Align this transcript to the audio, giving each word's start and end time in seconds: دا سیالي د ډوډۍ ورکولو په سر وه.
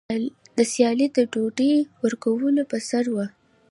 دا 0.57 0.63
سیالي 0.73 1.07
د 1.13 1.17
ډوډۍ 1.31 1.71
ورکولو 2.03 2.61
په 2.71 2.77
سر 2.89 3.05
وه. 3.13 3.25